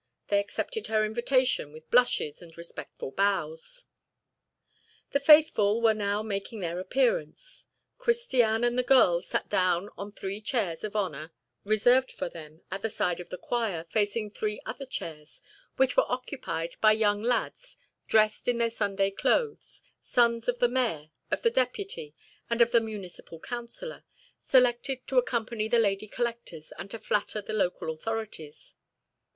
[0.29, 3.83] They accepted her invitation with blushes and respectful bows.
[5.11, 7.67] The faithful were now making their appearance.
[7.99, 11.33] Christiane and her girls sat down on three chairs of honor
[11.63, 15.39] reserved for them at the side of the choir, facing three other chairs,
[15.75, 17.77] which were occupied by young lads
[18.07, 22.15] dressed in their Sunday clothes, sons of the mayor, of the deputy,
[22.49, 24.03] and of a municipal councilor,
[24.39, 28.73] selected to accompany the lady collectors and to flatter the local authorities.